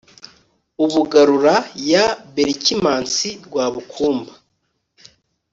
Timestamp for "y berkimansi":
1.89-3.29